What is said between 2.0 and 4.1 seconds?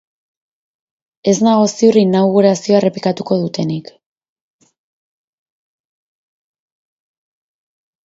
inaugurazioa errepikatuko dutenik.